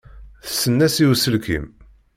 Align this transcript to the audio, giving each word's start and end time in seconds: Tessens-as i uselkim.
Tessens-as 0.45 0.95
i 1.03 1.05
uselkim. 1.11 1.65